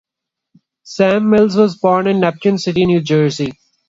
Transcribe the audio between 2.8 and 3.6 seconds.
New Jersey.